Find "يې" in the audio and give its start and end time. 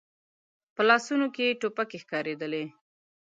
1.49-1.57